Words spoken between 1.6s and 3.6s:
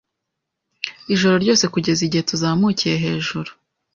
kugeza igihe tuzamukiye hejuru